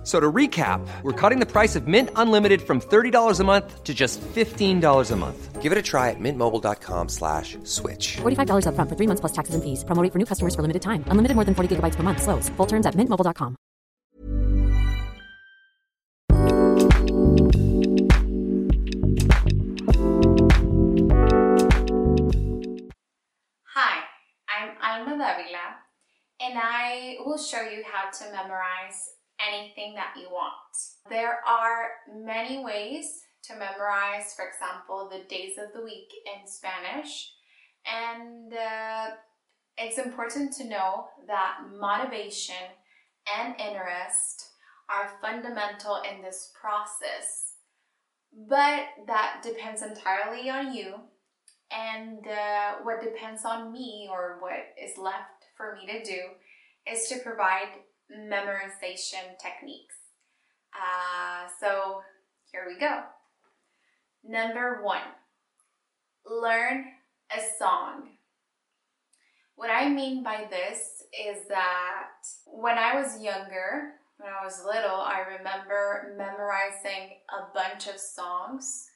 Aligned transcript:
F- 0.00 0.06
So 0.06 0.18
to 0.18 0.32
recap, 0.32 0.80
we're 1.02 1.12
cutting 1.12 1.40
the 1.40 1.46
price 1.46 1.76
of 1.76 1.86
Mint 1.86 2.08
Unlimited 2.16 2.62
from 2.62 2.80
$30 2.80 3.38
a 3.38 3.44
month 3.44 3.84
to 3.84 3.92
just 3.92 4.18
$15 4.34 5.10
a 5.10 5.16
month. 5.16 5.60
Give 5.60 5.72
it 5.72 5.76
a 5.76 5.82
try 5.82 6.08
at 6.08 6.16
mintmobile.com 6.18 7.10
slash 7.10 7.58
switch. 7.64 8.16
$45 8.22 8.64
upfront 8.64 8.88
for 8.88 8.96
three 8.96 9.06
months 9.06 9.20
plus 9.20 9.32
taxes 9.32 9.54
and 9.54 9.62
fees. 9.62 9.84
Promo 9.84 10.02
rate 10.02 10.10
for 10.12 10.18
new 10.18 10.24
customers 10.24 10.54
for 10.54 10.62
limited 10.62 10.80
time. 10.80 11.04
Unlimited 11.08 11.34
more 11.36 11.44
than 11.44 11.54
40 11.54 11.76
gigabytes 11.76 11.96
per 11.96 12.02
month. 12.02 12.22
Slows. 12.22 12.48
Full 12.56 12.66
terms 12.66 12.86
at 12.86 12.94
mintmobile.com. 12.94 13.56
Hi, 23.74 24.02
I'm 24.48 24.70
Alma 24.82 25.16
Davila, 25.16 25.66
and 26.40 26.58
I 26.58 27.16
will 27.24 27.38
show 27.38 27.62
you 27.62 27.82
how 27.90 28.10
to 28.10 28.32
memorize 28.32 29.10
anything 29.48 29.94
that 29.94 30.14
you 30.16 30.28
want. 30.30 30.54
There 31.08 31.40
are 31.46 31.88
many 32.14 32.64
ways 32.64 33.22
to 33.44 33.54
memorize, 33.54 34.34
for 34.34 34.46
example, 34.46 35.08
the 35.10 35.24
days 35.28 35.52
of 35.58 35.72
the 35.72 35.82
week 35.82 36.12
in 36.26 36.46
Spanish, 36.46 37.32
and 37.86 38.52
uh, 38.52 39.14
it's 39.78 39.98
important 39.98 40.52
to 40.56 40.68
know 40.68 41.06
that 41.26 41.58
motivation 41.78 42.54
and 43.38 43.54
interest 43.58 44.46
are 44.88 45.12
fundamental 45.22 46.02
in 46.02 46.22
this 46.22 46.52
process, 46.60 47.54
but 48.48 48.86
that 49.06 49.40
depends 49.42 49.82
entirely 49.82 50.50
on 50.50 50.74
you 50.74 50.94
and 51.70 52.26
uh, 52.26 52.82
what 52.82 53.00
depends 53.00 53.44
on 53.44 53.72
me 53.72 54.08
or 54.10 54.38
what 54.40 54.74
is 54.82 54.98
left 54.98 55.46
for 55.56 55.76
me 55.76 55.86
to 55.86 56.02
do 56.02 56.20
is 56.90 57.08
to 57.08 57.18
provide 57.18 57.68
memorization 58.18 59.38
techniques. 59.42 59.96
Uh, 60.74 61.48
so 61.60 62.02
here 62.52 62.64
we 62.66 62.78
go. 62.78 63.02
Number 64.24 64.82
one, 64.82 65.02
learn 66.26 66.86
a 67.36 67.40
song. 67.58 68.10
What 69.56 69.70
I 69.70 69.88
mean 69.88 70.22
by 70.22 70.46
this 70.50 71.04
is 71.12 71.48
that 71.48 72.08
when 72.46 72.78
I 72.78 72.94
was 73.00 73.20
younger, 73.20 73.94
when 74.18 74.30
I 74.30 74.44
was 74.44 74.64
little, 74.64 75.00
I 75.00 75.20
remember 75.38 76.14
memorizing 76.16 77.16
a 77.30 77.52
bunch 77.54 77.86
of 77.86 77.98
songs 77.98 78.88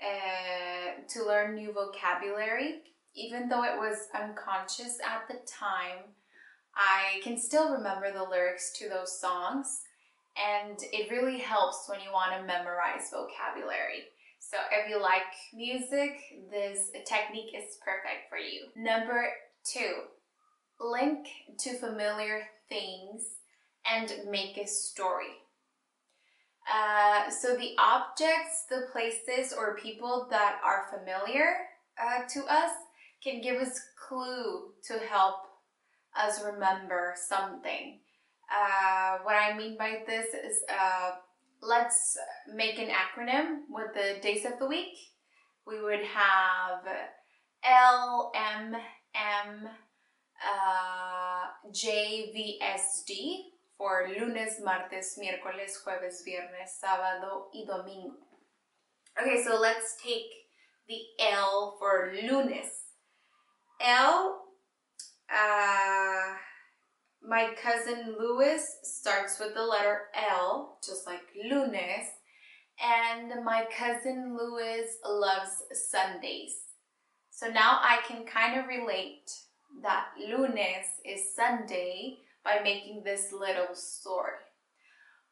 uh, 0.00 1.02
to 1.08 1.26
learn 1.26 1.54
new 1.54 1.72
vocabulary. 1.72 2.80
Even 3.14 3.48
though 3.48 3.64
it 3.64 3.76
was 3.76 4.08
unconscious 4.14 4.98
at 5.04 5.26
the 5.28 5.40
time, 5.46 6.04
I 6.74 7.20
can 7.22 7.38
still 7.38 7.72
remember 7.72 8.12
the 8.12 8.24
lyrics 8.24 8.72
to 8.78 8.88
those 8.88 9.20
songs, 9.20 9.82
and 10.36 10.78
it 10.92 11.10
really 11.10 11.38
helps 11.38 11.86
when 11.88 12.00
you 12.00 12.12
want 12.12 12.32
to 12.32 12.46
memorize 12.46 13.10
vocabulary. 13.12 14.04
So, 14.38 14.56
if 14.72 14.88
you 14.88 15.00
like 15.00 15.22
music, 15.52 16.18
this 16.50 16.90
technique 17.06 17.54
is 17.54 17.76
perfect 17.84 18.28
for 18.30 18.38
you. 18.38 18.66
Number 18.76 19.28
two, 19.64 20.04
link 20.80 21.26
to 21.58 21.78
familiar 21.78 22.42
things 22.68 23.22
and 23.90 24.10
make 24.30 24.56
a 24.56 24.66
story. 24.66 25.36
Uh, 26.72 27.30
so 27.30 27.56
the 27.56 27.74
objects, 27.78 28.64
the 28.68 28.86
places, 28.92 29.52
or 29.52 29.76
people 29.76 30.28
that 30.30 30.60
are 30.64 30.86
familiar 30.96 31.56
uh, 32.00 32.22
to 32.28 32.44
us 32.44 32.70
can 33.22 33.40
give 33.40 33.60
us 33.60 33.80
clue 34.08 34.72
to 34.86 34.98
help 35.10 35.36
us 36.16 36.42
remember 36.44 37.14
something. 37.28 38.00
Uh, 38.50 39.18
what 39.22 39.36
I 39.36 39.56
mean 39.56 39.76
by 39.78 40.02
this 40.06 40.26
is 40.34 40.62
uh, 40.68 41.12
let's 41.62 42.16
make 42.52 42.78
an 42.78 42.88
acronym 42.88 43.60
with 43.68 43.94
the 43.94 44.20
days 44.20 44.44
of 44.44 44.58
the 44.58 44.66
week. 44.66 44.96
We 45.66 45.80
would 45.80 46.04
have 46.04 46.80
L, 47.64 48.32
M, 48.34 48.74
M, 49.14 49.68
uh, 50.42 51.70
J, 51.72 52.30
V, 52.32 52.58
S, 52.60 53.04
D 53.06 53.50
for 53.76 54.08
lunes, 54.08 54.60
martes, 54.62 55.18
miércoles, 55.18 55.72
jueves, 55.84 56.24
viernes, 56.26 56.80
sábado 56.82 57.48
y 57.54 57.64
domingo. 57.66 58.16
Okay, 59.20 59.42
so 59.42 59.58
let's 59.60 59.96
take 60.02 60.30
the 60.88 60.98
L 61.32 61.76
for 61.78 62.12
lunes. 62.14 62.68
L, 63.80 64.49
uh, 65.32 66.34
my 67.22 67.50
cousin 67.62 68.16
Louis 68.18 68.62
starts 68.82 69.38
with 69.38 69.54
the 69.54 69.62
letter 69.62 70.02
L, 70.14 70.78
just 70.84 71.06
like 71.06 71.20
lunes, 71.50 72.08
and 72.82 73.44
my 73.44 73.66
cousin 73.76 74.36
Louis 74.38 74.86
loves 75.06 75.62
Sundays. 75.72 76.54
So 77.30 77.48
now 77.48 77.78
I 77.80 78.00
can 78.06 78.24
kind 78.24 78.58
of 78.58 78.66
relate 78.66 79.30
that 79.82 80.08
lunes 80.18 80.86
is 81.04 81.34
Sunday 81.34 82.18
by 82.44 82.60
making 82.62 83.02
this 83.04 83.32
little 83.32 83.74
story. 83.74 84.32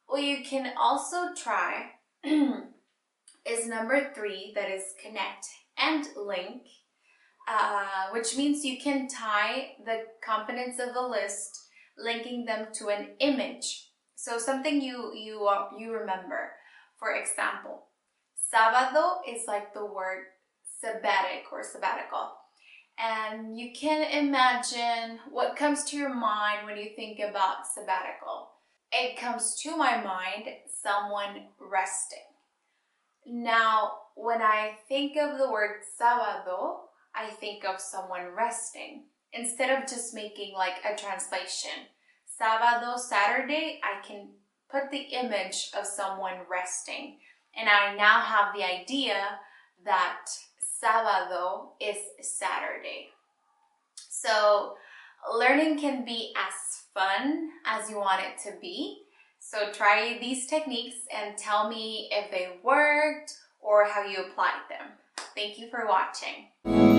What 0.07 0.23
you 0.23 0.43
can 0.43 0.73
also 0.79 1.33
try 1.35 1.91
is 2.23 3.67
number 3.67 4.11
three, 4.15 4.53
that 4.55 4.69
is 4.71 4.93
connect 5.01 5.47
and 5.77 6.07
link, 6.15 6.63
uh, 7.49 8.11
which 8.11 8.37
means 8.37 8.63
you 8.63 8.79
can 8.79 9.07
tie 9.07 9.71
the 9.85 10.03
components 10.23 10.79
of 10.79 10.95
a 10.95 11.07
list, 11.07 11.67
linking 11.97 12.45
them 12.45 12.67
to 12.73 12.89
an 12.89 13.09
image. 13.19 13.89
So 14.15 14.37
something 14.37 14.81
you 14.81 15.13
you 15.15 15.45
uh, 15.47 15.69
you 15.77 15.93
remember. 15.93 16.51
For 16.99 17.15
example, 17.15 17.87
sábado 18.37 19.19
is 19.27 19.43
like 19.47 19.73
the 19.73 19.85
word 19.85 20.25
sabbatic 20.83 21.51
or 21.51 21.63
sabbatical 21.63 22.39
and 22.99 23.57
you 23.57 23.71
can 23.73 24.03
imagine 24.11 25.19
what 25.31 25.55
comes 25.55 25.83
to 25.85 25.97
your 25.97 26.13
mind 26.13 26.65
when 26.65 26.77
you 26.77 26.89
think 26.95 27.19
about 27.19 27.65
sabbatical. 27.65 28.49
It 28.91 29.17
comes 29.17 29.55
to 29.61 29.77
my 29.77 30.03
mind 30.03 30.49
someone 30.83 31.47
resting. 31.59 32.19
Now, 33.25 33.91
when 34.15 34.41
I 34.41 34.73
think 34.89 35.15
of 35.15 35.37
the 35.37 35.49
word 35.49 35.81
sábado, 35.99 36.88
I 37.19 37.31
think 37.31 37.65
of 37.65 37.81
someone 37.81 38.27
resting 38.35 39.03
instead 39.33 39.69
of 39.69 39.89
just 39.89 40.13
making 40.13 40.53
like 40.53 40.77
a 40.85 40.95
translation. 40.95 41.87
Sábado, 42.39 42.97
Saturday, 42.97 43.81
I 43.83 44.05
can 44.07 44.29
put 44.71 44.89
the 44.89 44.97
image 44.97 45.71
of 45.77 45.85
someone 45.85 46.37
resting. 46.49 47.17
And 47.57 47.67
I 47.67 47.95
now 47.95 48.21
have 48.21 48.55
the 48.55 48.63
idea 48.63 49.39
that 49.83 50.27
sábado 50.81 51.71
is 51.81 51.97
Saturday. 52.21 53.09
So, 53.95 54.75
learning 55.33 55.79
can 55.79 56.05
be 56.05 56.33
as 56.37 56.83
fun 56.93 57.49
as 57.65 57.89
you 57.89 57.97
want 57.97 58.21
it 58.21 58.49
to 58.49 58.57
be. 58.61 59.01
So, 59.39 59.71
try 59.73 60.17
these 60.21 60.47
techniques 60.47 61.05
and 61.13 61.37
tell 61.37 61.69
me 61.69 62.09
if 62.11 62.31
they 62.31 62.59
worked 62.63 63.33
or 63.59 63.85
how 63.85 64.05
you 64.05 64.19
applied 64.19 64.61
them. 64.69 64.87
Thank 65.35 65.59
you 65.59 65.69
for 65.69 65.85
watching. 65.85 66.98